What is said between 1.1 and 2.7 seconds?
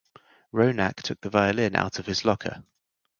the violin out of his locker.